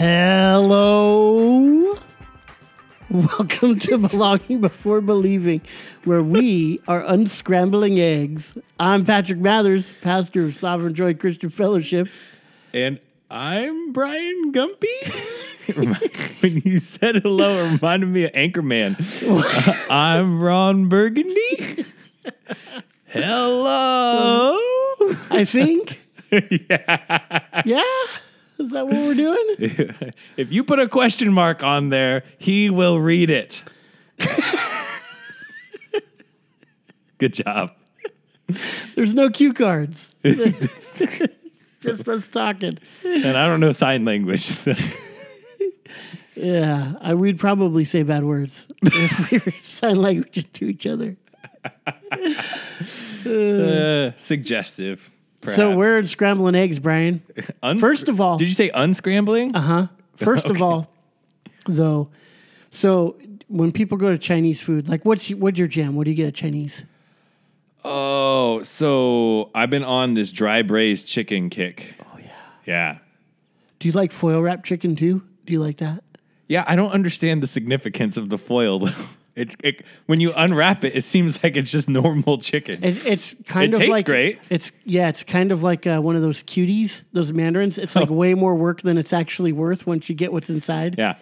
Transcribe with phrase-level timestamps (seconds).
[0.00, 1.94] Hello.
[3.10, 5.60] Welcome to Belonging Before Believing,
[6.04, 8.56] where we are unscrambling eggs.
[8.78, 12.08] I'm Patrick Mathers, pastor of Sovereign Joy Christian Fellowship.
[12.72, 12.98] And
[13.30, 15.12] I'm Brian Gumpy.
[16.42, 18.96] when you said hello, it reminded me of Anchorman.
[19.90, 21.84] I'm Ron Burgundy.
[23.08, 24.58] hello.
[25.30, 26.00] I think.
[26.30, 27.42] yeah.
[27.66, 27.82] Yeah.
[28.60, 29.56] Is that what we're doing?
[30.36, 33.62] if you put a question mark on there, he will read it.
[37.18, 37.72] Good job.
[38.94, 40.14] There's no cue cards.
[40.24, 42.78] Just us talking.
[43.04, 44.42] And I don't know sign language.
[44.42, 44.74] so-
[46.36, 51.16] Yeah, I, we'd probably say bad words if we were sign language to each other.
[53.26, 55.10] uh, suggestive.
[55.44, 57.22] So we're in scrambling eggs, Brian.
[57.78, 59.52] First of all- did you say unscrambling?
[59.54, 59.86] Uh huh.
[60.16, 60.90] First of all,
[61.66, 62.10] though,
[62.70, 63.16] so
[63.48, 65.94] when people go to Chinese food, like what's your, what's your jam?
[65.96, 66.84] What do you get at Chinese?
[67.84, 71.94] Oh, so I've been on this dry braised chicken kick.
[72.02, 72.30] Oh yeah.
[72.66, 72.98] Yeah.
[73.78, 75.22] Do you like foil wrap chicken too?
[75.46, 76.04] Do you like that?
[76.48, 78.90] Yeah, I don't understand the significance of the foil though.
[79.36, 82.82] It, it when you unwrap it, it seems like it's just normal chicken.
[82.82, 84.38] It, it's kind It of tastes like great.
[84.50, 87.78] It's yeah, it's kind of like uh, one of those cuties, those mandarins.
[87.78, 90.96] It's like way more work than it's actually worth once you get what's inside.
[90.98, 91.16] yeah.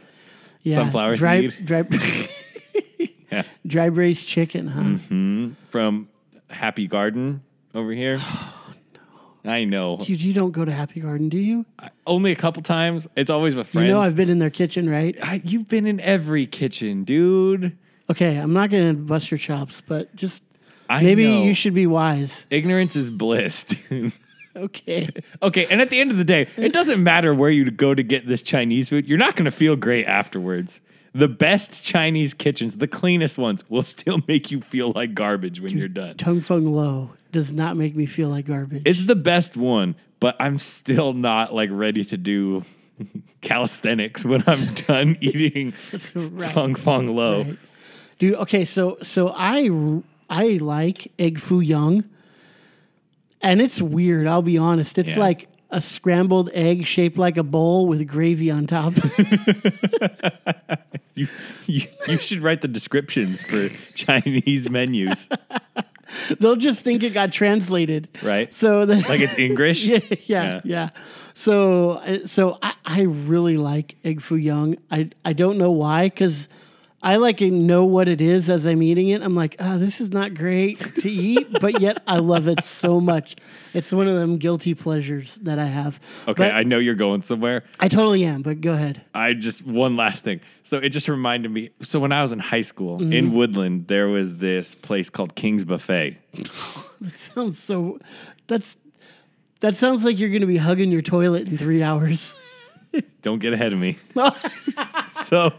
[0.63, 0.75] Yeah.
[0.77, 1.65] Sunflower dry, seed.
[1.65, 1.85] Dry,
[3.31, 3.43] Yeah.
[3.67, 5.55] dry braised chicken, huh?
[5.67, 6.09] From
[6.49, 7.43] Happy Garden
[7.75, 8.19] over here.
[9.45, 9.99] I know.
[9.99, 11.65] Dude, you don't go to Happy Garden, do you?
[12.07, 13.07] Only a couple times.
[13.17, 13.87] It's always with friends.
[13.87, 15.17] You know I've been in their kitchen, right?
[15.23, 17.77] I, you've been in every kitchen, dude.
[18.11, 20.43] Okay, I'm not going to bust your chops, but just
[20.89, 21.43] I maybe know.
[21.45, 22.47] you should be wise.
[22.51, 23.65] Ignorance is bliss.
[23.65, 24.13] dude.
[24.57, 25.09] Okay.
[25.43, 28.03] Okay, and at the end of the day, it doesn't matter where you go to
[28.03, 29.07] get this Chinese food.
[29.07, 30.81] You're not going to feel great afterwards.
[31.15, 35.77] The best Chinese kitchens, the cleanest ones, will still make you feel like garbage when
[35.77, 36.17] you're done.
[36.17, 38.83] Tung Fung Lo does not make me feel like garbage.
[38.85, 42.65] It's the best one, but I'm still not like ready to do
[43.43, 45.73] calisthenics when I'm done eating
[46.15, 46.53] Right.
[46.53, 47.43] Tong Fong Lo.
[47.43, 47.59] Right.
[48.19, 49.71] Dude, okay, so so I
[50.29, 52.05] I like egg foo young.
[53.41, 54.99] And it's weird, I'll be honest.
[54.99, 55.21] It's Yeah.
[55.21, 58.95] like a scrambled egg shaped like a bowl with gravy on top.
[61.15, 61.27] You,
[61.67, 65.27] you you should write the descriptions for Chinese menus,
[66.39, 68.07] They'll just think it got translated.
[68.23, 68.55] right?
[68.55, 69.85] So the, like it's English.
[69.85, 70.61] yeah, yeah, Yeah.
[70.65, 70.89] yeah.
[71.35, 74.77] So, uh, so I, I really like egg foo young.
[74.93, 76.49] I, I don't know why, because
[77.01, 79.23] I like know what it is as I'm eating it.
[79.23, 83.01] I'm like, oh, this is not great to eat, but yet I love it so
[83.01, 83.37] much.
[83.73, 86.01] It's one of them guilty pleasures that I have.
[86.27, 87.63] Okay, But I know you're going somewhere.
[87.79, 88.43] I totally am.
[88.43, 89.05] But go ahead.
[89.15, 90.41] I just one last thing.
[90.65, 91.71] So it just reminded me.
[91.83, 93.13] So when I was in high school Mm-hmm.
[93.13, 96.17] in Woodland, there was this place called King's Buffet.
[97.01, 98.01] That sounds so.
[98.49, 98.77] That's
[99.61, 102.35] that sounds like you're going to be hugging your toilet in three hours.
[103.23, 103.99] Don't get ahead of me.
[105.25, 105.53] so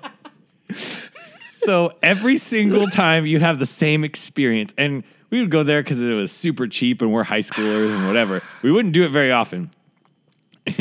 [1.60, 4.74] so every single time you'd have the same experience.
[4.78, 8.08] And we would go there because it was super cheap and we're high schoolers and
[8.08, 8.42] whatever.
[8.62, 9.72] We wouldn't do it very often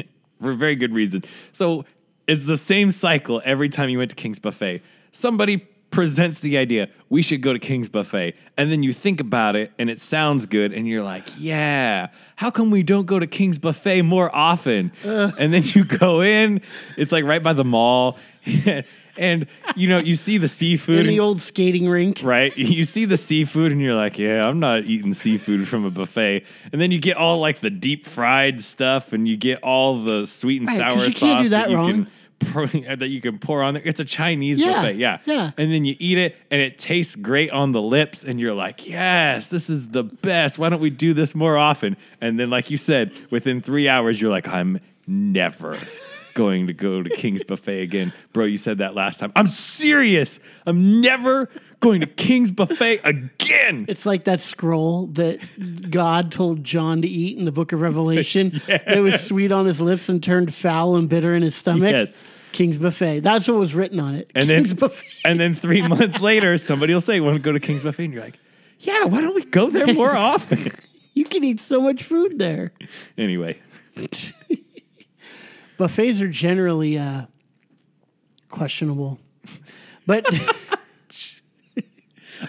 [0.40, 1.24] for a very good reason.
[1.52, 1.84] So
[2.26, 4.82] it's the same cycle every time you went to king's buffet.
[5.12, 8.34] Somebody presents the idea we should go to king's buffet.
[8.56, 12.50] And then you think about it and it sounds good and you're like yeah how
[12.50, 14.92] come we don't go to king's buffet more often?
[15.38, 16.60] And then you go in
[16.98, 18.18] it's like right by the mall
[19.18, 19.46] and
[19.76, 22.20] you know you see the seafood in the and- old skating rink.
[22.22, 22.56] right?
[22.78, 26.44] You see the seafood and you're like, yeah, I'm not eating seafood from a buffet.
[26.72, 30.26] And then you get all like the deep fried stuff and you get all the
[30.26, 31.90] sweet and Right, sour sauce can't that you wrong.
[31.90, 32.10] can
[32.52, 33.82] pour, that you can pour on there.
[33.84, 35.18] It's a Chinese Yeah, buffet, yeah.
[35.24, 35.50] yeah.
[35.56, 38.86] And then you eat it and it tastes great on the lips and you're like,
[38.88, 40.58] yes, this is the best.
[40.58, 41.96] Why don't we do this more often?
[42.20, 45.78] And then like you said, within 3 hours you're like, I'm never
[46.38, 48.12] going to go to King's Buffet again.
[48.32, 49.32] Bro, you said that last time.
[49.34, 50.38] I'm serious.
[50.66, 51.50] I'm never
[51.80, 53.86] going to King's Buffet again.
[53.88, 55.40] It's like that scroll that
[55.90, 58.62] God told John to eat in the book of Revelation.
[58.68, 61.90] It was sweet on his lips and turned foul and bitter in his stomach.
[61.90, 62.16] Yes.
[62.52, 63.20] King's Buffet.
[63.20, 64.30] That's what was written on it.
[64.34, 65.04] And King's then Buffet.
[65.24, 68.14] and then 3 months later somebody will say, "Want to go to King's Buffet?" and
[68.14, 68.38] you're like,
[68.78, 70.70] "Yeah, why don't we go there more often?"
[71.14, 72.72] You can eat so much food there.
[73.18, 73.58] anyway,
[75.78, 77.22] Buffets are generally uh,
[78.50, 79.18] questionable.
[80.06, 80.26] But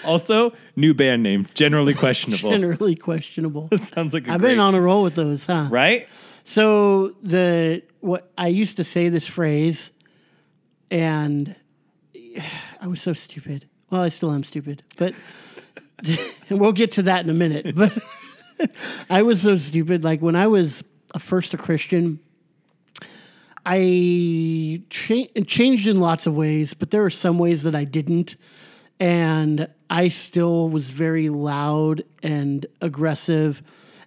[0.04, 2.52] also new band name, generally questionable.
[2.52, 3.70] generally questionable.
[3.78, 5.68] Sounds like a I've been on a roll with those, huh?
[5.70, 6.08] right?
[6.44, 9.92] So the what I used to say this phrase,
[10.90, 11.56] and
[12.82, 13.68] I was so stupid.
[13.90, 15.14] Well, I still am stupid, but
[16.50, 17.76] and we'll get to that in a minute.
[17.76, 18.02] But
[19.10, 20.04] I was so stupid.
[20.04, 20.84] Like when I was
[21.14, 22.20] a first a Christian,
[23.66, 28.36] I cha- changed in lots of ways, but there were some ways that I didn't.
[29.00, 33.62] And I still was very loud and aggressive.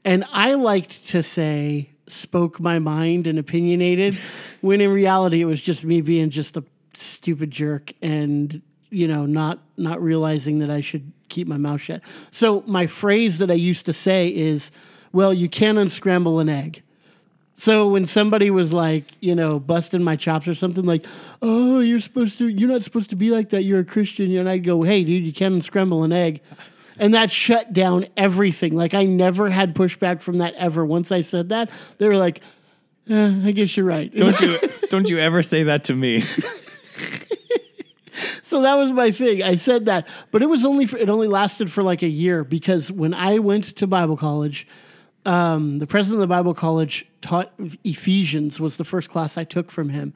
[0.05, 4.19] And I liked to say, spoke my mind and opinionated,
[4.61, 6.65] when in reality it was just me being just a
[6.95, 8.61] stupid jerk and,
[8.91, 12.03] you know, not not realizing that I should keep my mouth shut.
[12.31, 14.71] So my phrase that I used to say is,
[15.13, 16.83] well, you can't unscramble an egg.
[17.55, 21.05] So when somebody was like, you know, busting my chops or something like,
[21.43, 23.63] "Oh, you're supposed to, you're not supposed to be like that.
[23.63, 26.41] You're a Christian," and I'd go, "Hey, dude, you can't unscramble an egg,"
[26.99, 28.75] and that shut down everything.
[28.75, 30.85] Like I never had pushback from that ever.
[30.85, 32.41] Once I said that, they were like,
[33.09, 34.59] eh, "I guess you're right." Don't you
[34.91, 36.23] don't you ever say that to me?
[38.43, 39.43] so that was my thing.
[39.43, 42.45] I said that, but it was only for, it only lasted for like a year
[42.45, 44.67] because when I went to Bible college,
[45.25, 47.53] um, the president of the Bible college taught
[47.85, 50.15] Ephesians was the first class I took from him,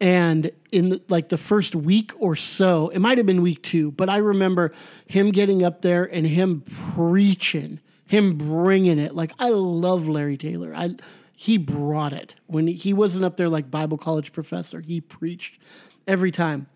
[0.00, 3.90] and in the, like the first week or so, it might have been week two,
[3.92, 4.72] but I remember
[5.06, 6.62] him getting up there and him
[6.94, 9.14] preaching, him bringing it.
[9.14, 10.74] Like I love Larry Taylor.
[10.74, 10.96] I
[11.34, 14.80] he brought it when he wasn't up there like Bible college professor.
[14.80, 15.58] He preached
[16.06, 16.68] every time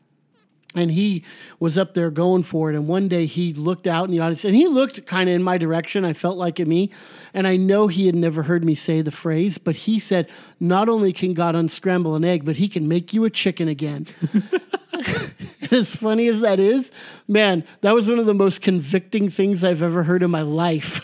[0.74, 1.24] and he
[1.60, 2.76] was up there going for it.
[2.76, 5.42] And one day he looked out in the audience and he looked kind of in
[5.42, 6.04] my direction.
[6.04, 6.90] I felt like at me.
[7.34, 10.28] And I know he had never heard me say the phrase, but he said,
[10.60, 14.06] Not only can God unscramble an egg, but he can make you a chicken again.
[15.70, 16.92] as funny as that is,
[17.28, 21.00] man, that was one of the most convicting things I've ever heard in my life.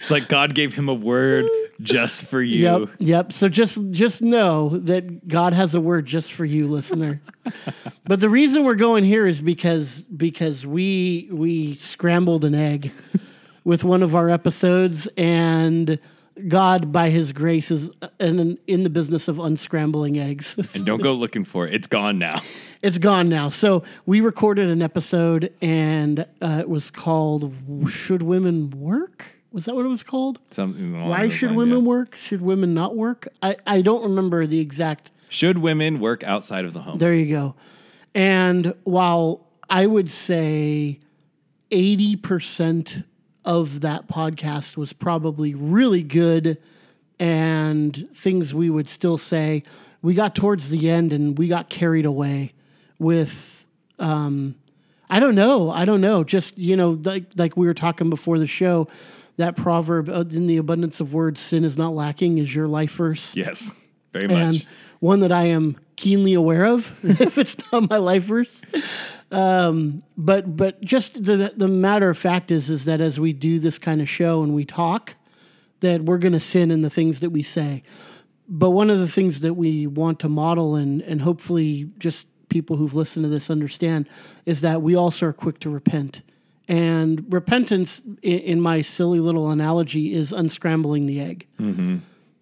[0.00, 1.46] It's like God gave him a word
[1.80, 2.62] just for you.
[2.62, 3.32] Yep, yep.
[3.32, 7.20] So just just know that God has a word just for you, listener.
[8.04, 12.92] but the reason we're going here is because because we we scrambled an egg
[13.64, 15.98] with one of our episodes, and
[16.48, 17.90] God, by His grace, is
[18.20, 20.54] in, in the business of unscrambling eggs.
[20.74, 21.74] And don't go looking for it.
[21.74, 22.40] It's gone now.
[22.82, 23.48] it's gone now.
[23.48, 27.52] So we recorded an episode, and uh, it was called
[27.88, 30.38] "Should Women Work." Was that what it was called?
[30.50, 31.84] Something Why should lines, women yeah.
[31.84, 32.16] work?
[32.16, 33.26] Should women not work?
[33.42, 35.10] I, I don't remember the exact.
[35.30, 36.98] Should women work outside of the home?
[36.98, 37.54] There you go.
[38.14, 41.00] And while I would say
[41.70, 43.04] 80%
[43.46, 46.58] of that podcast was probably really good
[47.18, 49.62] and things we would still say,
[50.02, 52.52] we got towards the end and we got carried away
[52.98, 53.64] with
[53.98, 54.54] um,
[55.08, 55.70] I don't know.
[55.70, 56.24] I don't know.
[56.24, 58.88] Just you know, like like we were talking before the show,
[59.36, 62.92] that proverb uh, in the abundance of words, sin is not lacking, is your life
[62.92, 63.72] verse, yes,
[64.12, 64.36] very much.
[64.36, 64.66] and
[65.00, 66.98] one that I am keenly aware of.
[67.02, 68.62] if it's not my life verse,
[69.30, 73.58] um, but but just the the matter of fact is is that as we do
[73.58, 75.14] this kind of show and we talk,
[75.80, 77.82] that we're going to sin in the things that we say.
[78.48, 82.76] But one of the things that we want to model and and hopefully just people
[82.76, 84.08] who've listened to this understand
[84.46, 86.22] is that we also are quick to repent.
[86.68, 91.46] And repentance, in my silly little analogy, is unscrambling the egg.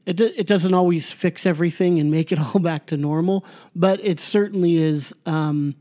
[0.07, 3.45] It, it doesn't always fix everything and make it all back to normal,
[3.75, 5.75] but it certainly is um,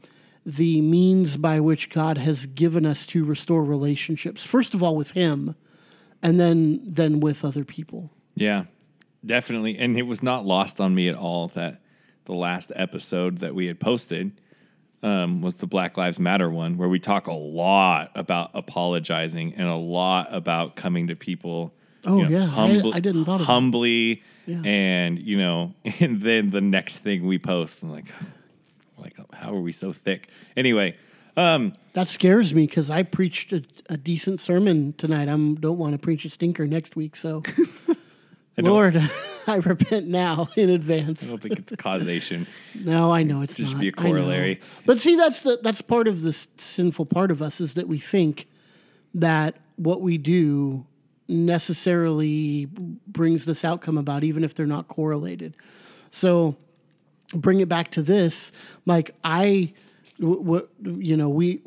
[0.46, 4.44] the means by which God has given us to restore relationships.
[4.44, 5.56] First of all, with Him,
[6.22, 8.10] and then then with other people.
[8.36, 8.66] Yeah,
[9.26, 9.78] definitely.
[9.78, 11.82] And it was not lost on me at all that
[12.26, 14.32] the last episode that we had posted
[15.04, 19.68] um, was the Black Lives Matter one, where we talk a lot about apologizing and
[19.68, 21.74] a lot about coming to people.
[22.06, 22.54] Oh, you know, yeah.
[22.56, 24.62] I- I didn't thought of humbly, Yeah.
[24.64, 28.06] and you know, and then the next thing we post, I'm like,
[28.98, 30.30] like how are we so thick?
[30.58, 30.96] Anyway,
[31.38, 35.24] um, That scares me because I preached a, a decent sermon tonight.
[35.30, 37.16] I don't want to preach a stinker next week.
[37.16, 37.44] So,
[38.58, 39.02] Lord,
[39.48, 41.24] I repent now in advance.
[41.24, 42.48] I don't think it's causation.
[42.76, 43.82] No, I know it's Just not.
[43.82, 44.60] be a corollary.
[44.86, 47.98] But see, that's the that's part of this sinful part of us is that we
[48.00, 48.48] think
[49.14, 50.86] that what we do
[51.28, 52.68] necessarily
[53.08, 55.56] brings this outcome about, even if they're not correlated.
[56.12, 56.56] So,
[57.34, 58.52] bring it back to this.
[58.86, 59.74] Like I,
[60.20, 61.62] what you know, we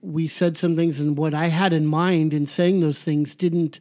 [0.00, 3.78] we said some things, and what I had in mind in saying those things didn't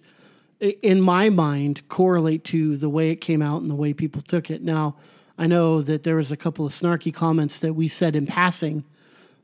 [0.81, 4.49] in my mind correlate to the way it came out and the way people took
[4.49, 4.61] it.
[4.61, 4.95] Now,
[5.37, 8.85] I know that there was a couple of snarky comments that we said in passing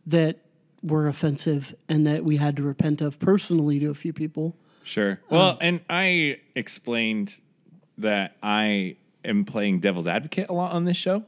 [0.07, 0.37] that
[0.83, 4.55] were offensive and that we had to repent of personally to a few people.
[4.83, 5.19] Sure.
[5.29, 7.39] Well, and I explained
[7.97, 11.23] that I am playing devil's advocate a lot on this show.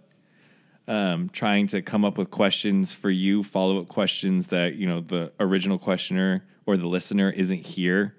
[0.85, 5.00] Um, trying to come up with questions for you, follow up questions that you know
[5.00, 8.15] the original questioner or the listener isn't here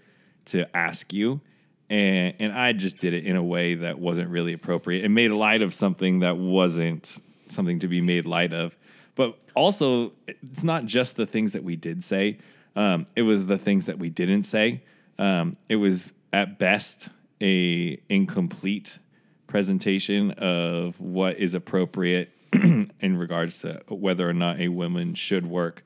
[0.47, 1.43] to ask you,
[1.91, 5.31] and and I just did it in a way that wasn't really appropriate and made
[5.31, 8.77] light of something that wasn't something to be made light of.
[9.15, 12.39] But also, it's not just the things that we did say;
[12.75, 14.83] um, it was the things that we didn't say.
[15.19, 17.11] Um, it was at best
[17.41, 18.99] a incomplete
[19.47, 25.85] presentation of what is appropriate in regards to whether or not a woman should work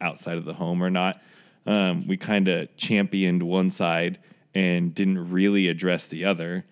[0.00, 1.22] outside of the home or not.
[1.64, 4.18] Um, we kind of championed one side
[4.54, 6.64] and didn't really address the other.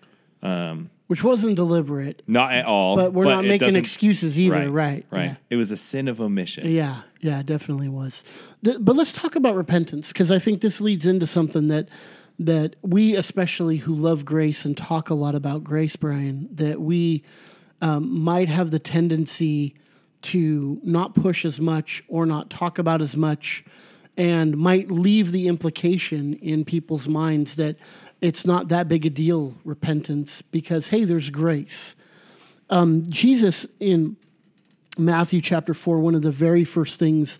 [1.11, 2.95] Which wasn't deliberate, Not at all.
[2.95, 5.05] but we're not making excuses either, right?
[5.11, 5.25] Right.
[5.25, 5.35] Yeah.
[5.49, 6.71] It was a sin of omission.
[6.71, 8.23] Yeah, yeah, definitely was.
[8.61, 11.89] The, but let's talk about repentance because I think this leads into something that
[12.39, 17.23] that we, especially who love grace and talk a lot about grace, Brian, that we
[17.81, 19.75] um, might have the tendency
[20.21, 23.65] to not push as much or not talk about as much,
[24.17, 27.77] and might leave the implication in people's minds that
[28.21, 31.95] it's not that big a deal, repentance, because hey, there's grace.
[32.69, 34.15] Um, Jesus in
[34.97, 37.39] Matthew chapter 4, one of the very first things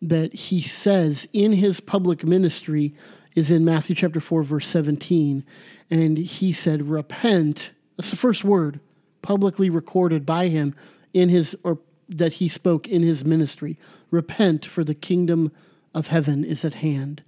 [0.00, 2.94] that he says in his public ministry
[3.34, 5.44] is in Matthew chapter 4, verse 17.
[5.90, 7.72] And he said, Repent.
[7.96, 8.80] That's the first word
[9.22, 10.74] publicly recorded by him
[11.14, 13.78] in his, or that he spoke in his ministry.
[14.10, 15.52] Repent, for the kingdom
[15.94, 17.22] of heaven is at hand.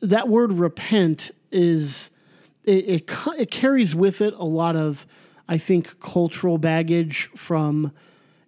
[0.00, 2.10] That word repent is,
[2.64, 5.06] it, it, it carries with it a lot of,
[5.48, 7.92] I think, cultural baggage from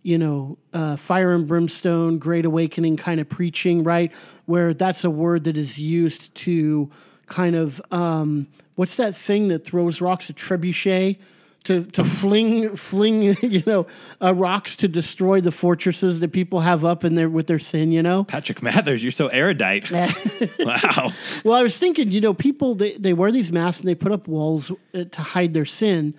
[0.02, 4.12] you know, uh, fire and brimstone, great awakening kind of preaching, right?
[4.46, 6.90] Where that's a word that is used to
[7.26, 10.30] kind of um, what's that thing that throws rocks?
[10.30, 11.18] A trebuchet
[11.64, 13.86] to to fling fling you know
[14.22, 17.92] uh, rocks to destroy the fortresses that people have up in there with their sin.
[17.92, 18.24] You know.
[18.24, 19.90] Patrick Mathers, you're so erudite.
[20.60, 21.12] wow.
[21.44, 24.12] Well, I was thinking, you know, people they, they wear these masks and they put
[24.12, 26.14] up walls uh, to hide their sin,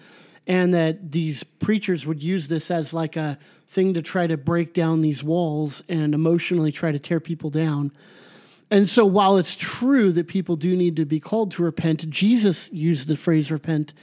[0.48, 4.74] and that these preachers would use this as like a thing to try to break
[4.74, 7.92] down these walls and emotionally try to tear people down.
[8.70, 12.72] And so, while it's true that people do need to be called to repent, Jesus
[12.72, 13.94] used the phrase repent.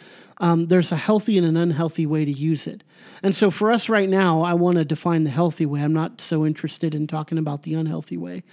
[0.40, 2.84] Um, there's a healthy and an unhealthy way to use it.
[3.22, 5.82] And so, for us right now, I want to define the healthy way.
[5.82, 8.44] I'm not so interested in talking about the unhealthy way.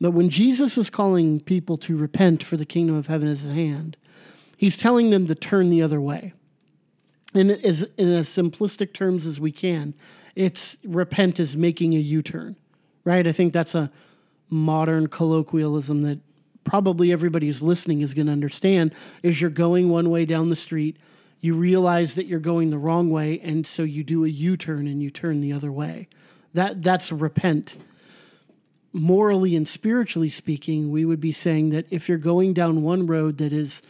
[0.00, 3.52] But when Jesus is calling people to repent for the kingdom of heaven is at
[3.52, 3.96] hand,
[4.56, 6.32] he's telling them to turn the other way.
[7.34, 9.94] In as, in as simplistic terms as we can,
[10.34, 12.56] it's repent is making a U turn,
[13.04, 13.26] right?
[13.26, 13.90] I think that's a
[14.50, 16.20] modern colloquialism that
[16.64, 20.56] probably everybody who's listening is going to understand is you're going one way down the
[20.56, 20.96] street
[21.44, 25.02] you realize that you're going the wrong way and so you do a u-turn and
[25.02, 26.08] you turn the other way.
[26.54, 27.76] That that's repent.
[28.94, 33.36] Morally and spiritually speaking we would be saying that if you're going down one road
[33.38, 33.82] that is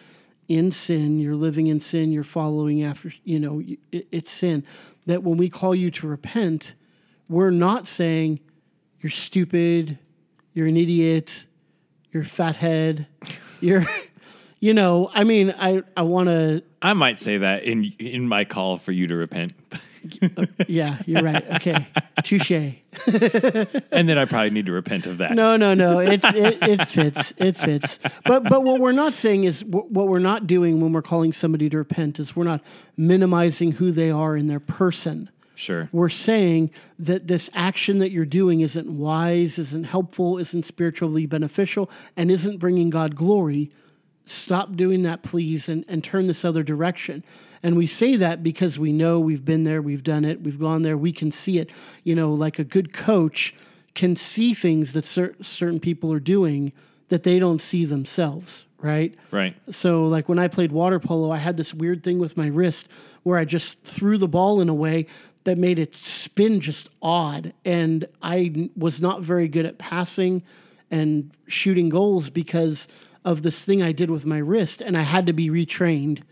[0.48, 4.64] in sin you're living in sin you're following after you know it, it's sin
[5.06, 6.74] that when we call you to repent
[7.28, 8.40] we're not saying
[9.00, 9.96] you're stupid
[10.54, 11.44] you're an idiot
[12.12, 13.06] you're fathead
[13.60, 13.86] you're
[14.64, 18.44] you know i mean i i want to I might say that in in my
[18.44, 19.52] call for you to repent.
[20.36, 21.86] Uh, yeah you're right okay
[22.22, 22.50] touche
[23.10, 25.32] and then I probably need to repent of that.
[25.32, 29.44] no no no it's it, it fits it fits but but what we're not saying
[29.44, 32.60] is wh- what we're not doing when we're calling somebody to repent is we're not
[32.98, 35.88] minimizing who they are in their person Sure.
[35.90, 41.88] we're saying that this action that you're doing isn't wise, isn't helpful, isn't spiritually beneficial,
[42.16, 43.70] and isn't bringing God glory.
[44.26, 47.22] Stop doing that, please, and, and turn this other direction.
[47.62, 50.82] And we say that because we know we've been there, we've done it, we've gone
[50.82, 51.70] there, we can see it.
[52.02, 53.54] You know, like a good coach
[53.94, 56.72] can see things that cer- certain people are doing
[57.08, 59.14] that they don't see themselves, right?
[59.30, 59.54] Right.
[59.70, 62.88] So, like when I played water polo, I had this weird thing with my wrist
[63.22, 65.06] where I just threw the ball in a way
[65.44, 67.52] that made it spin just odd.
[67.64, 70.42] And I n- was not very good at passing
[70.90, 72.88] and shooting goals because
[73.24, 74.80] of this thing I did with my wrist.
[74.80, 76.22] And I had to be retrained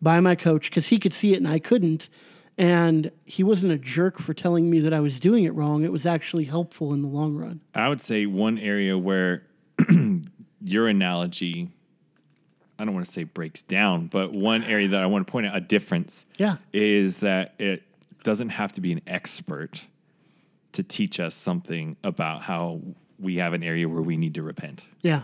[0.00, 2.08] by my coach because he could see it and I couldn't.
[2.56, 5.84] And he wasn't a jerk for telling me that I was doing it wrong.
[5.84, 7.60] It was actually helpful in the long run.
[7.74, 9.44] I would say one area where
[10.64, 11.70] your analogy,
[12.78, 15.46] I don't want to say breaks down, but one area that I want to point
[15.46, 16.56] out a difference Yeah.
[16.72, 17.82] is that it
[18.24, 19.86] doesn't have to be an expert
[20.72, 22.80] to teach us something about how
[23.20, 24.84] we have an area where we need to repent.
[25.02, 25.22] Yeah.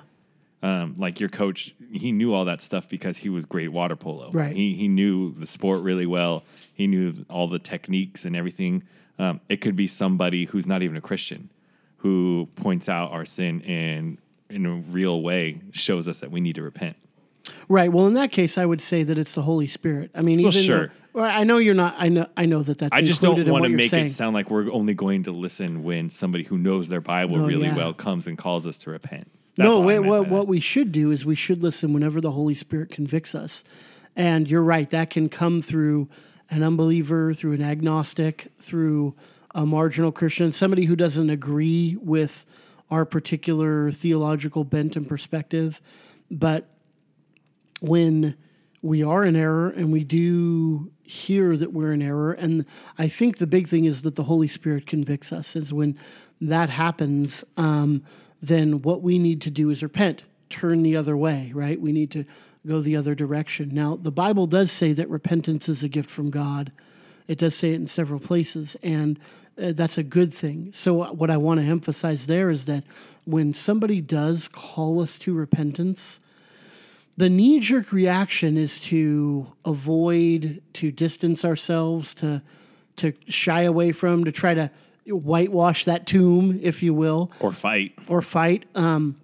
[0.64, 3.96] Um, like your coach, he knew all that stuff because he was great at water
[3.96, 4.30] polo.
[4.32, 4.56] Right.
[4.56, 6.42] He he knew the sport really well.
[6.72, 8.82] He knew all the techniques and everything.
[9.18, 11.50] Um, it could be somebody who's not even a Christian,
[11.98, 14.18] who points out our sin and
[14.48, 16.96] in a real way shows us that we need to repent.
[17.68, 17.92] Right.
[17.92, 20.10] Well, in that case, I would say that it's the Holy Spirit.
[20.14, 20.92] I mean, even Well, sure.
[21.14, 21.94] though- I know you're not.
[21.98, 22.26] I know.
[22.36, 22.96] I know that that's.
[22.96, 24.06] I just don't want to make saying.
[24.06, 27.46] it sound like we're only going to listen when somebody who knows their Bible Oh,
[27.46, 27.76] really yeah.
[27.76, 29.30] well comes and calls us to repent.
[29.56, 32.54] That's no, wait, what, what we should do is we should listen whenever the Holy
[32.54, 33.62] Spirit convicts us.
[34.16, 36.08] And you're right, that can come through
[36.50, 39.14] an unbeliever, through an agnostic, through
[39.54, 42.44] a marginal Christian, somebody who doesn't agree with
[42.90, 45.80] our particular theological bent and perspective.
[46.30, 46.68] But
[47.80, 48.36] when
[48.82, 52.64] we are in error and we do hear that we're in error and
[52.98, 55.98] i think the big thing is that the holy spirit convicts us is when
[56.40, 58.02] that happens um,
[58.46, 60.22] then what we need to do is repent.
[60.50, 61.80] Turn the other way right?
[61.80, 62.24] We need to
[62.66, 63.70] go the other direction.
[63.72, 66.72] Now the bible does say that repentance is a gift from god.
[67.26, 69.18] It does say it in several places and
[69.60, 70.72] uh, that's a good thing.
[70.74, 72.84] So what i want to emphasize there is that
[73.24, 76.20] when somebody does call us to repentance
[77.16, 82.42] the knee jerk reaction is to avoid, to distance ourselves, to
[82.96, 84.70] to shy away from, to try to
[85.06, 87.92] whitewash that tomb, if you will, or fight.
[88.08, 89.16] or fight, um,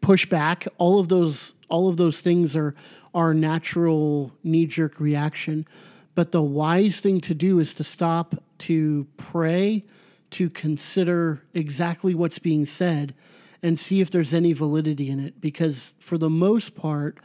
[0.00, 0.66] push back.
[0.78, 2.74] All of those, all of those things are
[3.14, 5.66] our natural knee jerk reaction.
[6.14, 9.84] But the wise thing to do is to stop, to pray,
[10.30, 13.14] to consider exactly what's being said,
[13.62, 15.40] and see if there's any validity in it.
[15.40, 17.18] Because for the most part,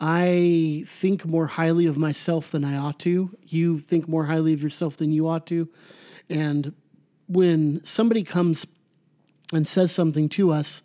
[0.00, 3.36] I think more highly of myself than I ought to.
[3.46, 5.68] You think more highly of yourself than you ought to.
[6.28, 6.74] And
[7.28, 8.66] when somebody comes
[9.52, 10.82] and says something to us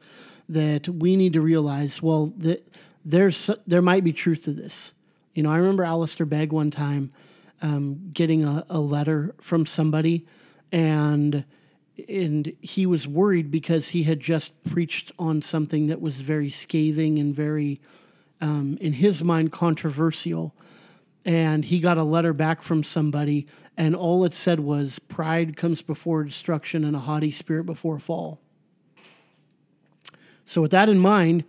[0.47, 2.67] that we need to realize, well, that
[3.05, 4.91] there's there might be truth to this.
[5.33, 7.11] You know, I remember Alistair Begg one time
[7.61, 10.25] um, getting a, a letter from somebody,
[10.71, 11.45] and
[12.07, 17.19] and he was worried because he had just preached on something that was very scathing
[17.19, 17.81] and very,
[18.41, 20.53] um, in his mind, controversial.
[21.25, 23.47] And he got a letter back from somebody,
[23.79, 28.39] and all it said was, "Pride comes before destruction, and a haughty spirit before fall."
[30.45, 31.43] So, with that in mind,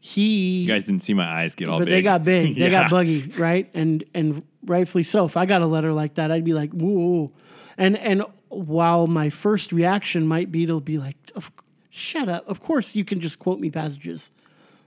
[0.00, 1.92] he You guys didn't see my eyes get all but big.
[1.94, 2.54] they got big.
[2.56, 2.82] They Yeah.
[2.82, 3.70] got buggy, right?
[3.74, 5.24] And and rightfully so.
[5.24, 7.32] If I got a letter like that, I'd be like, whoa.
[7.76, 11.50] And and while my first reaction might be to be like, of,
[11.90, 12.48] shut up.
[12.48, 14.30] Of course, you can just quote me passages.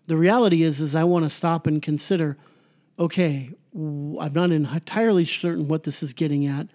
[0.07, 2.37] The reality is, is I want to stop and consider.
[2.99, 6.67] Okay, I'm not entirely certain what this is getting at,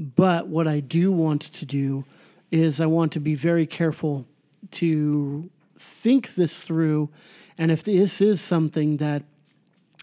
[0.00, 2.04] but what I do want to do
[2.50, 4.26] is I want to be very careful
[4.72, 7.10] to think this through.
[7.58, 9.22] And if this is something that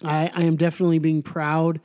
[0.04, 1.82] I, I am definitely being proud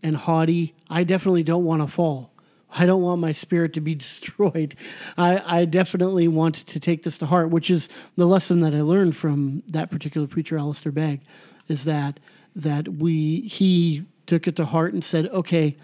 [0.00, 2.30] and haughty, I definitely don't want to fall.
[2.70, 4.76] I don't want my spirit to be destroyed.
[5.18, 8.82] I, I definitely want to take this to heart, which is the lesson that I
[8.82, 11.20] learned from that particular preacher, Alistair Begg,
[11.68, 12.20] is that
[12.54, 15.76] that we he took it to heart and said, okay,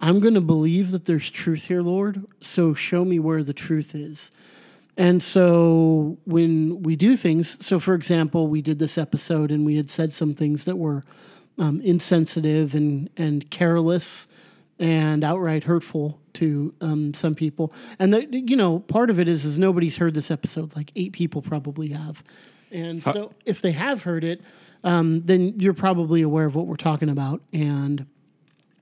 [0.00, 2.24] I'm going to believe that there's truth here, Lord.
[2.40, 4.30] So show me where the truth is.
[4.96, 9.76] And so when we do things, so for example, we did this episode and we
[9.76, 11.04] had said some things that were
[11.56, 14.26] um, insensitive and, and careless
[14.78, 17.72] and outright hurtful to um, some people.
[17.98, 20.74] And the, you know, part of it is is nobody's heard this episode.
[20.76, 22.22] Like eight people probably have.
[22.70, 24.40] And so if they have heard it,
[24.84, 27.40] um, then you're probably aware of what we're talking about.
[27.52, 28.06] And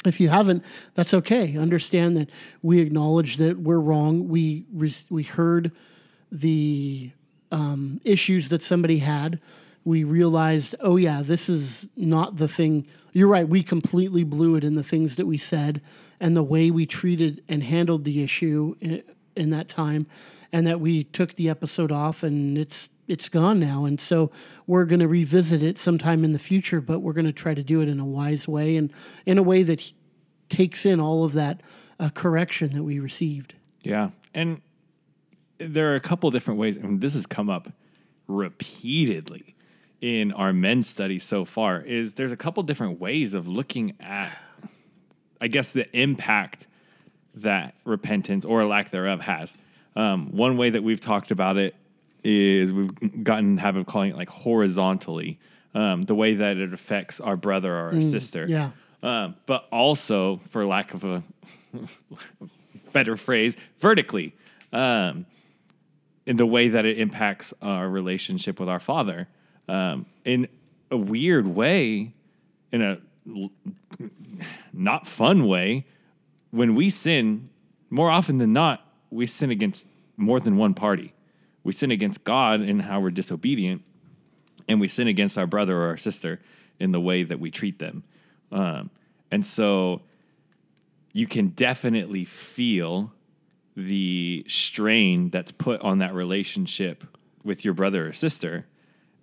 [0.05, 1.57] if you haven't, that's okay.
[1.57, 2.31] Understand that
[2.63, 4.29] we acknowledge that we're wrong.
[4.29, 5.73] We re- we heard
[6.31, 7.11] the
[7.51, 9.41] um, issues that somebody had.
[9.85, 12.87] We realized, oh yeah, this is not the thing.
[13.13, 13.49] You're right.
[13.49, 15.81] We completely blew it in the things that we said
[16.21, 19.03] and the way we treated and handled the issue in,
[19.37, 20.07] in that time,
[20.57, 23.85] and that we took the episode off and it's it's gone now.
[23.85, 24.31] And so
[24.67, 27.63] we're going to revisit it sometime in the future, but we're going to try to
[27.63, 28.91] do it in a wise way and
[29.27, 29.93] in a way that
[30.49, 31.61] takes in all of that
[32.01, 33.55] uh, correction that we received.
[33.83, 34.11] Yeah.
[34.33, 34.63] And
[35.59, 37.71] there are a couple different ways, and this has come up
[38.27, 39.55] repeatedly
[40.01, 44.37] in our men's study so far, is there's a couple different ways of looking at,
[45.39, 46.67] I guess, the impact
[47.35, 49.55] that repentance or lack thereof has.
[49.97, 51.75] Um, one way that we've talked about it
[52.23, 55.39] is we've gotten the habit of calling it like horizontally,
[55.75, 58.47] um, the way that it affects our brother or our sister.
[58.49, 58.71] yeah.
[59.03, 61.23] Um, but also, for lack of a
[62.93, 64.35] better phrase, vertically,
[64.73, 65.27] um,
[66.25, 69.29] in the way that it impacts our relationship with our father.
[69.69, 70.49] um, in
[70.91, 72.13] a weird way,
[72.73, 72.99] in a
[74.73, 75.85] not fun way,
[76.51, 77.49] when we sin,
[77.91, 78.86] more often than not,
[79.17, 81.15] we sin against more than one party.
[81.65, 83.83] We sin against God in how we're disobedient,
[84.69, 86.41] and we sin against our brother or our sister
[86.79, 88.05] in the way that we treat them.
[88.53, 88.91] Um,
[89.31, 90.03] and so
[91.13, 93.13] you can definitely feel
[93.75, 97.05] the strain that's put on that relationship
[97.43, 98.67] with your brother or sister.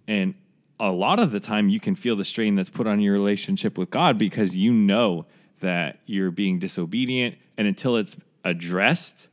[0.08, 0.34] And
[0.80, 3.78] a lot of the time, you can feel the strain that's put on your relationship
[3.78, 5.26] with God because you know
[5.60, 7.38] that you're being disobedient.
[7.58, 9.28] And until it's addressed,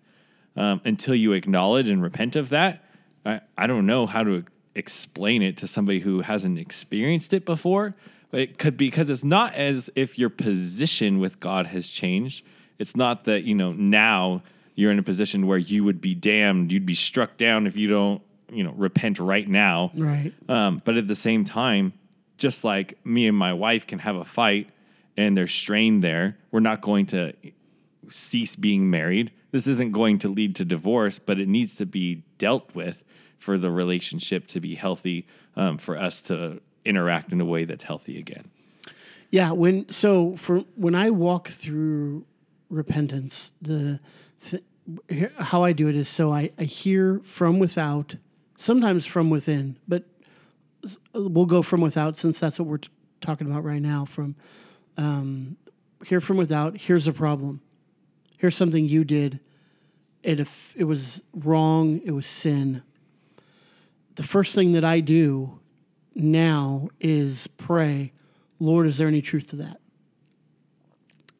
[0.57, 2.85] um, until you acknowledge and repent of that,
[3.25, 7.95] I, I don't know how to explain it to somebody who hasn't experienced it before.
[8.33, 12.45] It could because it's not as if your position with God has changed.
[12.79, 14.43] It's not that you know now
[14.75, 17.89] you're in a position where you would be damned, you'd be struck down if you
[17.89, 19.91] don't you know repent right now.
[19.95, 20.33] Right.
[20.49, 21.93] Um, but at the same time,
[22.39, 24.71] just like me and my wife can have a fight
[25.17, 27.33] and there's strain there, we're not going to
[28.11, 29.33] cease being married.
[29.51, 33.05] This isn't going to lead to divorce, but it needs to be dealt with
[33.39, 37.85] for the relationship to be healthy, um, for us to interact in a way that's
[37.85, 38.51] healthy again.
[39.31, 42.25] Yeah, when so for when I walk through
[42.69, 44.01] repentance, the
[44.41, 44.65] th-
[45.39, 48.17] how I do it is so I, I hear from without,
[48.59, 50.05] sometimes from within, but
[51.15, 52.89] we'll go from without since that's what we're t-
[53.21, 54.05] talking about right now.
[54.05, 54.35] From
[54.97, 55.57] um,
[56.05, 56.77] hear from without.
[56.77, 57.61] Here's a problem.
[58.41, 59.39] Here's something you did.
[60.23, 62.83] It if it was wrong, it was sin.
[64.15, 65.61] The first thing that I do
[66.15, 68.13] now is pray,
[68.59, 69.83] Lord, is there any truth to that?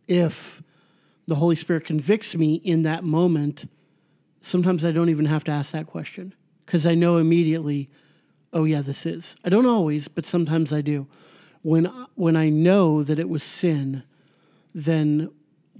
[0.09, 0.63] If
[1.27, 3.67] the Holy Spirit convicts me in that moment,
[4.43, 6.35] sometimes I don't even have to ask that question
[6.67, 7.89] because I know immediately,
[8.53, 9.37] oh yeah, this is.
[9.43, 11.07] I don't always, but sometimes I do.
[11.63, 14.03] When when I know that it was sin,
[14.75, 15.31] then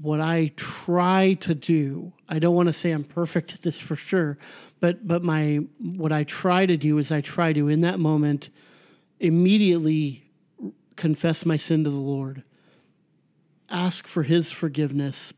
[0.01, 3.97] what I try to do, I don't want to say I'm perfect at this for
[3.97, 4.39] sure,
[4.81, 8.49] but but my what I try to do is I try to in that moment
[9.19, 10.25] immediately
[10.97, 12.43] confess my sin to the Lord.
[13.69, 15.33] Ask for his forgiveness.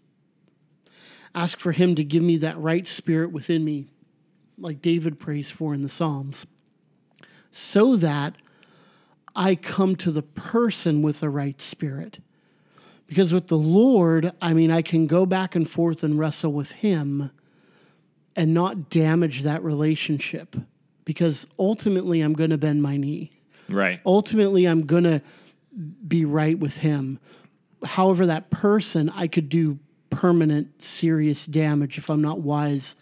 [1.35, 3.87] Ask for him to give me that right spirit within me,
[4.59, 6.47] like David prays for in the Psalms,
[7.51, 8.37] so that
[9.35, 12.21] I come to the person with the right spirit.
[13.13, 16.71] Because with the Lord, I mean, I can go back and forth and wrestle with
[16.73, 17.31] him
[18.35, 20.57] and not damage that relationship
[21.05, 23.31] because ultimately I'm going to bend my knee
[23.69, 24.01] Right.
[24.07, 25.21] ultimately I'm going to
[26.09, 27.21] be right with him.
[27.85, 32.95] However, that person, I could do permanent, serious damage if I'm not wise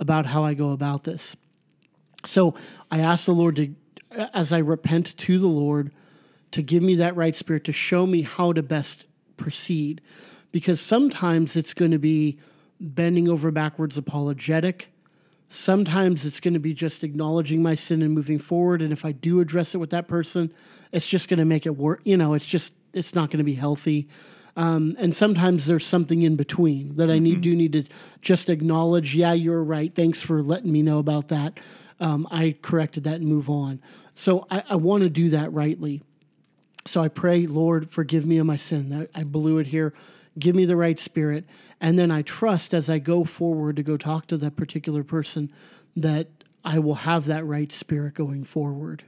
[0.00, 1.36] about how I go about this.
[2.26, 2.56] So
[2.90, 3.72] I ask the Lord to,
[4.34, 5.92] as I repent to the Lord,
[6.50, 9.04] to give me that right spirit to show me how to best
[9.36, 10.00] proceed.
[10.52, 12.38] Because sometimes it's going to be
[12.80, 14.88] bending over backwards apologetic.
[15.48, 18.82] Sometimes it's going to be just acknowledging my sin and moving forward.
[18.82, 20.52] And if I do address it with that person,
[20.92, 22.00] it's just going to make it work.
[22.04, 24.08] You know, it's just, it's not going to be healthy.
[24.56, 27.84] Um, and sometimes there's something in between that I need do need to
[28.20, 29.14] just acknowledge.
[29.14, 29.92] Yeah, you're right.
[29.92, 31.58] Thanks for letting me know about that.
[31.98, 33.80] Um, I corrected that and move on.
[34.14, 36.02] So I, I want to do that rightly.
[36.86, 39.08] So I pray, Lord, forgive me of my sin.
[39.14, 39.94] I, blew it here.
[40.38, 41.44] Give me the right spirit.
[41.80, 45.50] And then I trust as I go forward to go talk to that particular person
[45.96, 46.28] that
[46.64, 49.04] I will have that right spirit going forward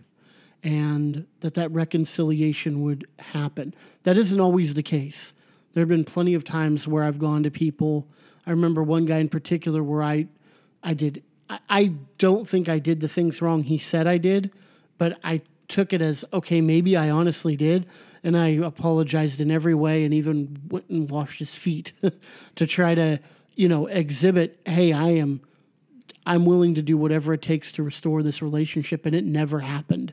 [0.62, 3.74] and that that reconciliation would happen.
[4.04, 5.32] That isn't always the case.
[5.74, 8.08] There have been plenty of times where I've gone to people.
[8.46, 10.26] I remember one guy in particular where I,
[10.82, 11.22] I did.
[11.50, 14.50] I, I don't think I did the things wrong he said I did,
[14.96, 16.60] but I took it as okay.
[16.60, 17.86] Maybe I honestly did,
[18.22, 21.92] and I apologized in every way, and even went and washed his feet
[22.56, 23.20] to try to,
[23.54, 24.60] you know, exhibit.
[24.64, 25.40] Hey, I am
[26.26, 30.12] I'm willing to do whatever it takes to restore this relationship, and it never happened.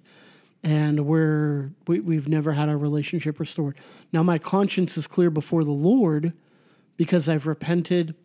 [0.64, 3.78] And we're we, we've never had our relationship restored.
[4.14, 6.34] Now my conscience is clear before the Lord
[6.96, 8.16] because I've repented,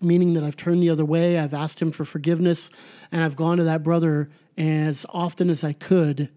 [0.00, 1.38] meaning that I've turned the other way.
[1.38, 2.70] I've asked Him for forgiveness,
[3.10, 6.30] and I've gone to that brother as often as I could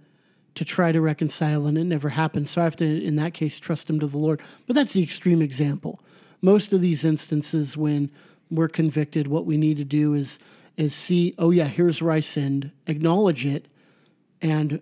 [0.56, 2.48] to try to reconcile, and it never happened.
[2.50, 4.42] So I have to, in that case, trust Him to the Lord.
[4.68, 6.00] But that's the extreme example.
[6.42, 8.12] Most of these instances, when
[8.52, 10.40] we're convicted, what we need to do is
[10.76, 13.68] is see, oh yeah, here's where I sinned, acknowledge it,
[14.42, 14.82] and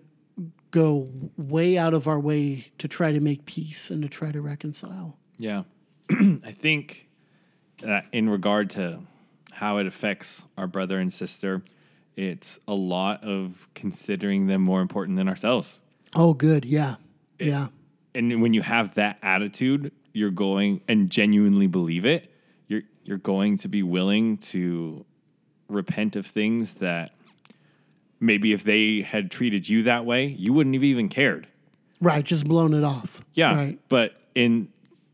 [0.70, 4.40] go way out of our way to try to make peace and to try to
[4.40, 5.18] reconcile.
[5.36, 5.64] Yeah.
[6.10, 7.08] I think
[7.82, 9.00] that in regard to
[9.50, 11.62] how it affects our brother and sister,
[12.16, 15.80] it's a lot of considering them more important than ourselves.
[16.14, 16.64] Oh, good.
[16.64, 16.96] Yeah.
[17.38, 17.68] yeah.
[18.14, 22.30] And when you have that attitude, you're going and genuinely believe it,
[22.68, 25.04] you're you're going to be willing to
[25.68, 27.12] repent of things that
[28.20, 31.48] maybe if they had treated you that way, you wouldn't have even cared.
[32.00, 32.24] Right.
[32.24, 33.20] Just blown it off.
[33.34, 33.54] Yeah.
[33.54, 33.80] Right.
[33.88, 34.68] But in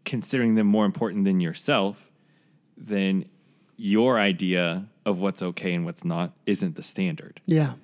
[0.05, 2.11] considering them more important than yourself,
[2.77, 3.27] then
[3.79, 7.41] your idea of what's okay and what's not isn't the standard.
[7.47, 7.75] Yeah.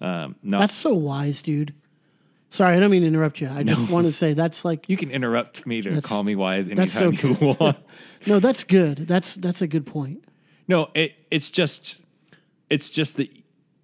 [0.00, 1.74] Um, not, That's so wise, dude.
[2.50, 3.48] Sorry, I don't mean to interrupt you.
[3.48, 6.68] I just want to say that's like you can interrupt me to call me wise
[6.68, 7.78] that's so anytime you want.
[8.28, 9.08] no, that's good.
[9.08, 10.24] That's that's a good point.
[10.68, 11.98] No, it it's just
[12.70, 13.28] it's just the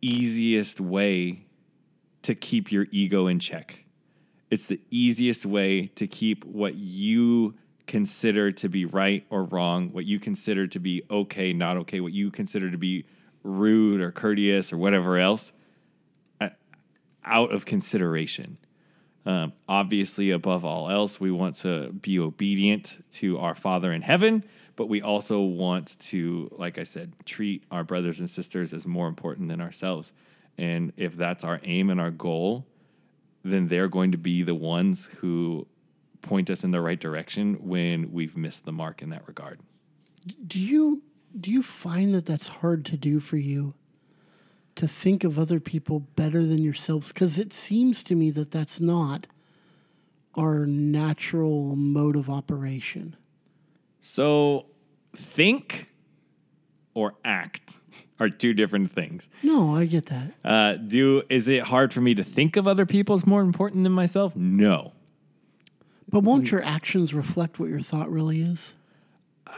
[0.00, 1.46] easiest way
[2.22, 3.84] to keep your ego in check.
[4.52, 7.54] It's the easiest way to keep what you
[7.90, 12.12] consider to be right or wrong, what you consider to be okay, not okay, what
[12.12, 13.04] you consider to be
[13.42, 15.52] rude or courteous or whatever else
[16.40, 16.50] uh,
[17.24, 18.56] out of consideration.
[19.26, 24.44] Um, obviously, above all else, we want to be obedient to our Father in heaven,
[24.76, 29.08] but we also want to, like I said, treat our brothers and sisters as more
[29.08, 30.12] important than ourselves.
[30.56, 32.66] And if that's our aim and our goal,
[33.42, 35.66] then they're going to be the ones who
[36.22, 39.60] point us in the right direction when we've missed the mark in that regard.
[40.46, 41.02] Do you
[41.38, 43.74] do you find that that's hard to do for you?
[44.76, 48.80] To think of other people better than yourselves because it seems to me that that's
[48.80, 49.26] not
[50.34, 53.16] our natural mode of operation.
[54.00, 54.66] So,
[55.14, 55.90] think
[56.94, 57.78] or act
[58.18, 59.28] are two different things.
[59.42, 60.32] No, I get that.
[60.44, 63.84] Uh, do is it hard for me to think of other people as more important
[63.84, 64.36] than myself?
[64.36, 64.92] No.
[66.10, 66.50] But won't mm.
[66.50, 68.74] your actions reflect what your thought really is?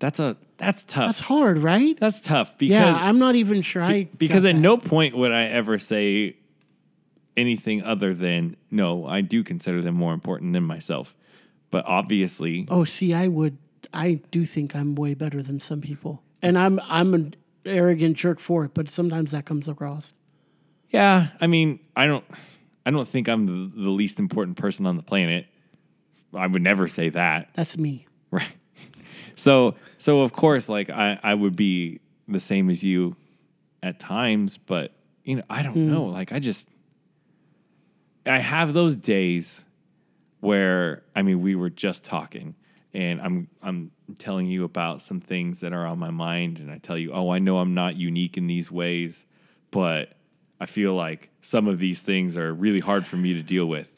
[0.00, 1.06] That's a that's tough.
[1.06, 1.98] That's hard, right?
[1.98, 4.60] That's tough because yeah, I'm not even sure I because at that.
[4.60, 6.36] no point would I ever say
[7.36, 11.14] anything other than no, I do consider them more important than myself.
[11.70, 13.56] But obviously, Oh, see, I would.
[13.92, 18.40] I do think I'm way better than some people, and I'm I'm an arrogant jerk
[18.40, 18.74] for it.
[18.74, 20.12] But sometimes that comes across.
[20.90, 22.24] yeah, I mean, I don't
[22.86, 25.46] I don't think I'm the, the least important person on the planet.
[26.34, 27.48] I would never say that.
[27.54, 28.06] That's me.
[28.30, 28.54] Right.
[29.36, 33.16] So so of course like I, I would be the same as you
[33.82, 34.92] at times, but
[35.24, 35.92] you know, I don't hmm.
[35.92, 36.04] know.
[36.04, 36.68] Like I just
[38.26, 39.64] I have those days
[40.40, 42.54] where I mean we were just talking
[42.92, 46.78] and I'm I'm telling you about some things that are on my mind and I
[46.78, 49.24] tell you, "Oh, I know I'm not unique in these ways,
[49.70, 50.16] but
[50.64, 53.90] I feel like some of these things are really hard for me to deal with."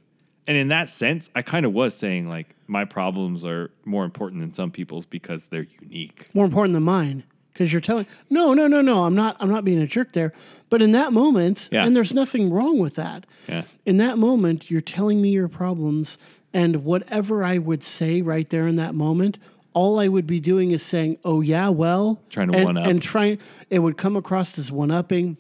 [0.49, 4.41] And in that sense, I kind of was saying like my problems are more important
[4.41, 6.29] than some people's because they're unique.
[6.35, 8.07] More important than mine, because you're telling.
[8.31, 9.05] No, no, no, no.
[9.05, 9.37] I'm not.
[9.41, 10.33] I'm not being a jerk there.
[10.69, 11.85] But in that moment, Yeah.
[11.85, 13.27] and there's nothing wrong with that.
[13.49, 13.63] Yeah.
[13.85, 16.19] In that moment, you're telling me your problems,
[16.53, 19.39] and whatever I would say right there in that moment,
[19.73, 22.87] all I would be doing is saying, "Oh yeah, well," Trying to and, one up.
[22.89, 23.39] and trying.
[23.71, 25.37] It would come across as one upping.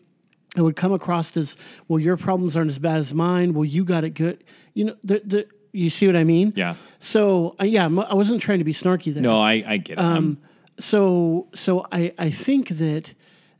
[0.56, 1.56] It would come across as,
[1.88, 3.52] "Well, your problems aren't as bad as mine.
[3.54, 4.42] Well, you got it good."
[4.74, 5.46] You know, the the.
[5.72, 6.54] You see what I mean?
[6.56, 6.74] Yeah.
[7.00, 10.02] So uh, yeah, I'm- wasn't trying to be snarky there No, I, I get it.
[10.02, 10.38] I'm-
[10.78, 13.12] so so I, I think that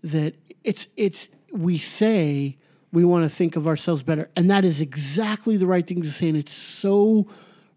[0.02, 2.56] that it's it's we say
[2.92, 6.10] we want to think of ourselves better and that is exactly the right thing to
[6.10, 7.26] say and it's so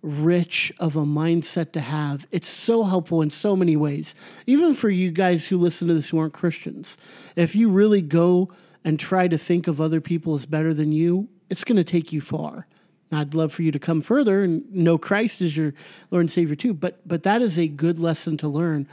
[0.01, 4.15] rich of a mindset to have it's so helpful in so many ways
[4.47, 6.97] even for you guys who listen to this who aren't christians
[7.35, 8.49] if you really go
[8.83, 12.13] and try to think of other people as better than you it's going to take
[12.13, 12.67] you far
[13.11, 15.73] I'd love for you to come further and know Christ as your
[16.11, 16.73] Lord and Savior too.
[16.73, 18.87] But but that is a good lesson to learn,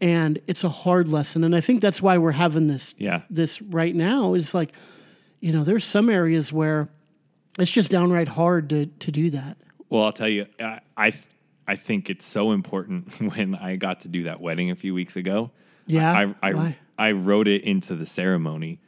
[0.00, 1.42] and it's a hard lesson.
[1.42, 3.22] And I think that's why we're having this Yeah.
[3.28, 4.34] this right now.
[4.34, 4.72] Is like,
[5.40, 6.88] you know, there's some areas where
[7.58, 9.56] it's just downright hard to to do that.
[9.88, 11.12] Well, I'll tell you, I, I
[11.66, 15.16] I think it's so important when I got to do that wedding a few weeks
[15.16, 15.50] ago.
[15.86, 16.76] Yeah, I I, why?
[16.98, 18.78] I wrote it into the ceremony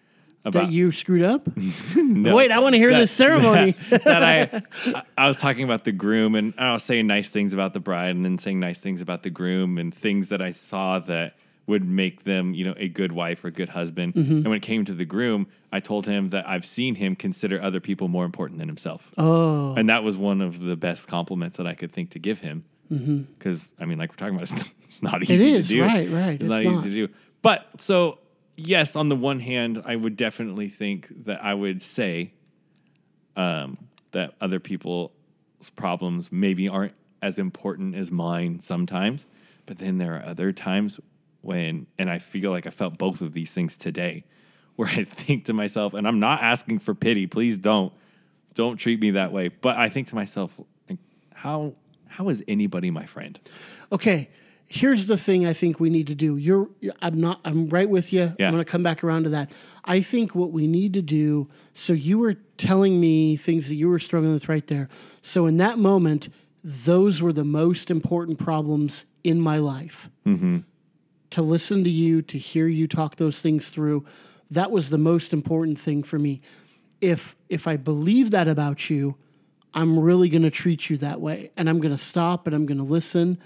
[0.44, 1.48] about That you screwed up.
[1.96, 2.34] No.
[2.36, 3.74] Wait, I want to hear That- this ceremony.
[3.90, 7.52] that, that I I was talking about the groom and I was saying nice things
[7.52, 10.50] about the bride and then saying nice things about the groom and things that I
[10.50, 11.34] saw that
[11.66, 14.14] would make them, you know, a good wife or a good husband.
[14.14, 14.32] Mm-hmm.
[14.36, 17.60] And when it came to the groom, I told him that I've seen him consider
[17.60, 19.10] other people more important than himself.
[19.18, 22.38] oh, And that was one of the best compliments that I could think to give
[22.40, 22.64] him.
[22.88, 25.60] Because I mean, like we're talking about, it's not, it's not easy Mm-hmm.
[25.60, 25.82] to do.
[25.82, 26.72] right, right, It's, it's not, not.
[26.86, 27.12] easy to do.
[27.42, 28.18] But so
[28.58, 32.32] yes, on the one hand, I would definitely think that I would say
[33.36, 33.78] um,
[34.10, 35.10] that other people's
[35.76, 39.26] problems maybe aren't as important as mine sometimes.
[39.66, 40.98] But then there are other times
[41.40, 44.24] when, and I feel like I felt both of these things today,
[44.76, 47.92] where I think to myself, and I'm not asking for pity, please don't,
[48.54, 49.48] don't treat me that way.
[49.48, 50.98] But I think to myself, like,
[51.32, 51.74] how,
[52.08, 53.38] how is anybody my friend?
[53.92, 54.30] Okay,
[54.68, 56.36] here's the thing I think we need to do.
[56.36, 56.68] You're
[57.00, 58.34] I'm not I'm right with you.
[58.38, 58.46] Yeah.
[58.46, 59.50] I'm going to come back around to that.
[59.84, 63.88] I think what we need to do so you were telling me things that you
[63.88, 64.88] were struggling with right there.
[65.22, 66.28] So in that moment,
[66.62, 70.10] those were the most important problems in my life.
[70.26, 70.58] Mm-hmm.
[71.30, 74.06] To listen to you, to hear you talk those things through,
[74.50, 76.40] that was the most important thing for me.
[77.00, 79.16] If if I believe that about you,
[79.72, 81.52] I'm really going to treat you that way.
[81.56, 83.38] And I'm going to stop and I'm going to listen.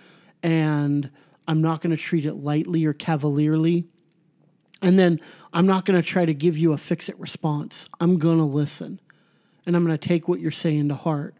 [0.43, 1.11] And
[1.47, 3.87] I'm not going to treat it lightly or cavalierly.
[4.81, 5.21] And then
[5.53, 7.89] I'm not going to try to give you a fix it response.
[8.01, 9.01] I'm going to listen
[9.65, 11.35] and I'm going to take what you're saying to heart.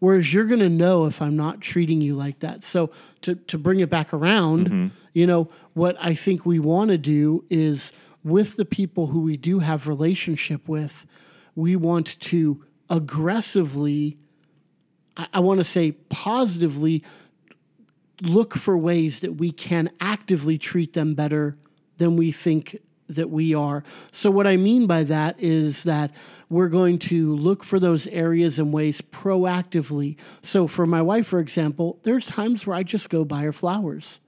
[0.00, 2.64] Whereas you're going to know if I'm not treating you like that.
[2.64, 4.86] So to, to bring it back around, mm-hmm.
[5.12, 7.92] you know, what I think we want to do is
[8.24, 11.06] with the people who we do have relationship with,
[11.54, 14.18] we want to aggressively,
[15.16, 17.04] I, I want to say positively,
[18.22, 21.56] look for ways that we can actively treat them better
[21.98, 23.84] than we think that we are.
[24.12, 26.12] So, what I mean by that is that
[26.48, 30.16] we're going to look for those areas and ways proactively.
[30.42, 34.18] So, for my wife, for example, there's times where I just go buy her flowers.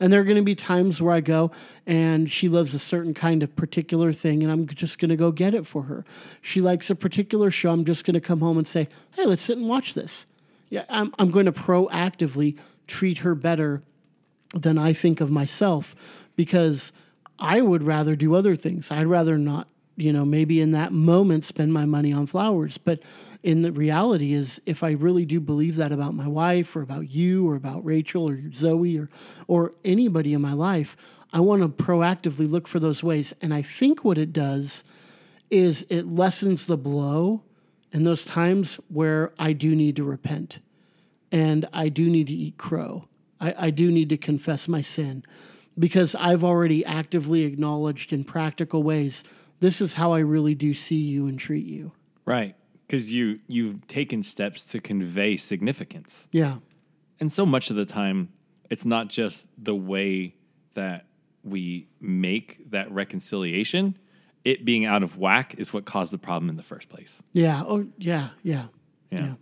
[0.00, 1.50] And there are going to be times where I go
[1.84, 5.32] and she loves a certain kind of particular thing, and I'm just going to go
[5.32, 6.04] get it for her.
[6.40, 7.70] She likes a particular show.
[7.70, 10.24] I'm just going to come home and say, hey, let's sit and watch this.
[10.70, 13.82] Yeah, I'm, I'm going to proactively treat her better
[14.54, 15.94] than I think of myself
[16.34, 16.90] because
[17.38, 18.90] I would rather do other things.
[18.90, 22.78] I'd rather not, you know, maybe in that moment spend my money on flowers.
[22.78, 23.00] But
[23.42, 27.10] in the reality is if I really do believe that about my wife or about
[27.10, 29.08] you or about Rachel or Zoe or
[29.46, 30.96] or anybody in my life,
[31.32, 33.34] I want to proactively look for those ways.
[33.40, 34.82] And I think what it does
[35.50, 37.42] is it lessens the blow
[37.92, 40.58] in those times where I do need to repent
[41.30, 43.08] and I do need to eat crow.
[43.40, 45.24] I, I do need to confess my sin
[45.78, 49.24] because I've already actively acknowledged in practical ways
[49.60, 51.92] this is how I really do see you and treat you.
[52.24, 52.54] Right.
[52.86, 56.26] Because you, you've taken steps to convey significance.
[56.32, 56.58] Yeah.
[57.20, 58.32] And so much of the time,
[58.70, 60.34] it's not just the way
[60.74, 61.06] that
[61.42, 63.98] we make that reconciliation.
[64.44, 67.20] It being out of whack is what caused the problem in the first place.
[67.32, 67.62] Yeah.
[67.66, 68.30] Oh, yeah.
[68.42, 68.66] Yeah.
[69.10, 69.20] Yeah.
[69.20, 69.34] Yeah.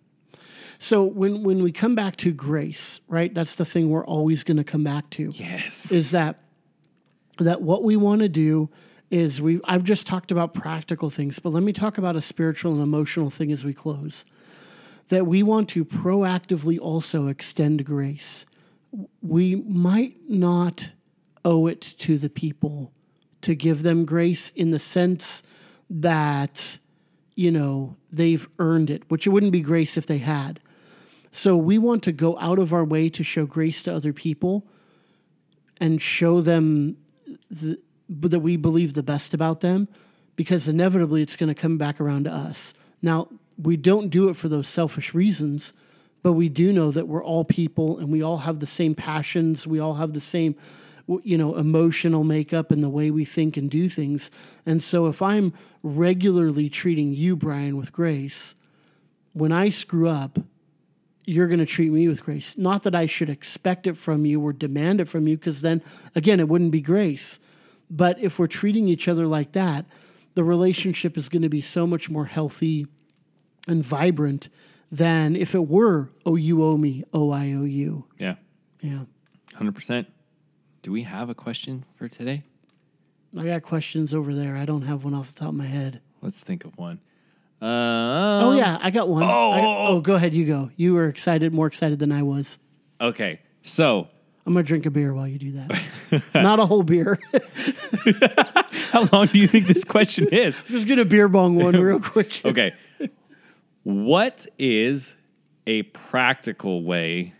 [0.78, 3.32] So when when we come back to grace, right?
[3.32, 5.32] That's the thing we're always going to come back to.
[5.34, 5.90] Yes.
[5.92, 6.40] Is that
[7.38, 8.68] that what we want to do
[9.10, 12.72] is we I've just talked about practical things, but let me talk about a spiritual
[12.72, 14.24] and emotional thing as we close.
[15.08, 18.44] That we want to proactively also extend grace.
[19.22, 20.90] We might not
[21.44, 22.92] owe it to the people
[23.42, 25.42] to give them grace in the sense
[25.88, 26.78] that
[27.36, 30.58] you know they've earned it, which it wouldn't be grace if they had.
[31.36, 34.64] So we want to go out of our way to show grace to other people
[35.76, 36.96] and show them
[37.50, 39.86] the, that we believe the best about them
[40.34, 42.72] because inevitably it's going to come back around to us.
[43.02, 43.28] Now,
[43.62, 45.74] we don't do it for those selfish reasons,
[46.22, 49.66] but we do know that we're all people and we all have the same passions,
[49.66, 50.56] we all have the same
[51.22, 54.30] you know emotional makeup and the way we think and do things.
[54.64, 58.54] And so if I'm regularly treating you Brian with grace,
[59.34, 60.38] when I screw up,
[61.26, 62.56] you're going to treat me with grace.
[62.56, 65.82] Not that I should expect it from you or demand it from you, because then,
[66.14, 67.38] again, it wouldn't be grace.
[67.90, 69.84] But if we're treating each other like that,
[70.34, 72.86] the relationship is going to be so much more healthy
[73.66, 74.48] and vibrant
[74.90, 78.04] than if it were, oh, you owe me, oh, I owe you.
[78.18, 78.36] Yeah.
[78.80, 79.04] Yeah.
[79.54, 80.06] 100%.
[80.82, 82.44] Do we have a question for today?
[83.36, 84.56] I got questions over there.
[84.56, 86.00] I don't have one off the top of my head.
[86.22, 87.00] Let's think of one.
[87.60, 89.22] Uh, Oh, yeah, I got one.
[89.22, 89.86] Oh, I oh, oh.
[89.88, 90.34] oh, go ahead.
[90.34, 90.70] You go.
[90.76, 92.58] You were excited, more excited than I was.
[93.00, 93.40] Okay.
[93.62, 94.08] So,
[94.46, 96.22] I'm to drink a beer while you do that.
[96.34, 97.18] Not a whole beer.
[98.90, 100.60] how long do you think this question is?
[100.68, 102.40] Just get a beer bong one real quick.
[102.44, 102.72] Okay.
[103.82, 105.16] What is
[105.66, 107.34] a practical way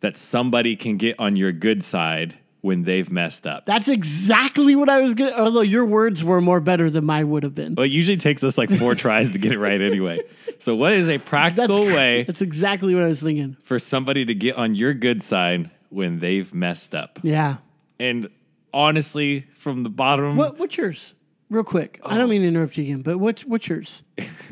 [0.00, 3.66] that somebody can get on your good side when they've messed up?
[3.66, 7.30] That's exactly what I was going to, although your words were more better than mine
[7.30, 7.74] would have been.
[7.76, 10.20] Well, it usually takes us like four tries to get it right anyway.
[10.58, 13.56] So, what is a practical cr- way That's exactly what I was thinking.
[13.62, 17.20] for somebody to get on your good side when they've messed up?
[17.22, 17.58] Yeah.
[18.00, 18.28] And
[18.74, 21.14] honestly, from the bottom, What, what's yours?
[21.50, 22.00] Real quick.
[22.04, 22.18] I Oh.
[22.18, 24.02] don't mean to interrupt you again, but what's, what's yours?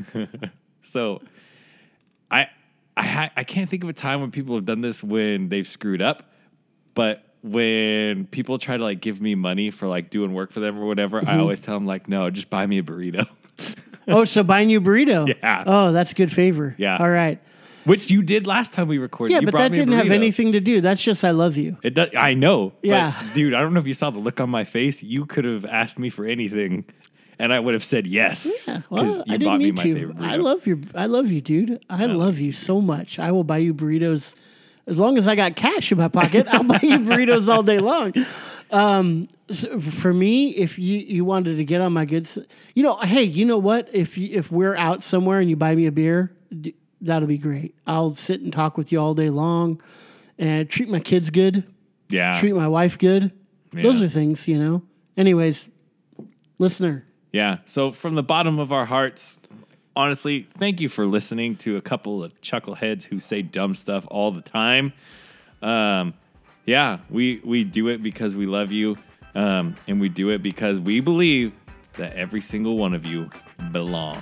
[0.82, 1.20] So,
[2.30, 2.46] I
[2.96, 6.00] I I can't think of a time when people have done this when they've screwed
[6.00, 6.30] up,
[6.94, 10.78] but when people try to like give me money for like doing work for them
[10.78, 11.30] or whatever, Mm-hmm.
[11.30, 13.26] I always tell them like, no, just buy me a burrito.
[14.08, 15.26] Oh, so buying you a burrito.
[15.42, 15.64] Yeah.
[15.66, 16.76] Oh, that's good favor.
[16.78, 16.96] Yeah.
[16.98, 17.40] All right.
[17.86, 19.32] Which you did last time we recorded.
[19.32, 20.80] Yeah, You but that didn't have anything to do.
[20.80, 21.76] That's just I love you.
[21.82, 22.10] It does.
[22.16, 22.72] I know.
[22.82, 23.20] Yeah.
[23.20, 25.02] But dude, I don't know if you saw the look on my face.
[25.02, 26.84] You could have asked me for anything,
[27.40, 28.48] and I would have said yes.
[28.68, 28.82] Yeah.
[28.90, 29.94] Well, you I bought didn't me need my to.
[29.94, 30.28] favorite burrito.
[30.30, 30.78] I love your.
[30.94, 31.84] I love you, dude.
[31.90, 33.18] I love you so much.
[33.18, 34.34] I will buy you burritos
[34.86, 36.46] as long as I got cash in my pocket.
[36.50, 38.12] I'll buy you burritos all day long.
[38.70, 42.28] Um, so for me, if you you wanted to get on my good,
[42.74, 43.88] you know, hey, you know what?
[43.92, 46.32] If you, if we're out somewhere and you buy me a beer,
[47.00, 47.74] that'll be great.
[47.86, 49.80] I'll sit and talk with you all day long,
[50.38, 51.64] and treat my kids good,
[52.08, 52.38] Yeah.
[52.40, 53.30] treat my wife good.
[53.72, 54.82] Those are things, you know.
[55.16, 55.68] Anyways,
[56.58, 57.58] listener, Yeah.
[57.66, 59.38] So from the bottom of our hearts,
[59.96, 64.30] honestly, thank you for listening to a couple of chuckleheads who say dumb stuff all
[64.30, 64.92] the time.
[65.62, 66.14] Um,
[66.66, 68.98] yeah, we we do it because we love you,
[69.34, 71.52] um, and we do it because we believe
[71.94, 73.30] that every single one of you
[73.72, 74.20] belong.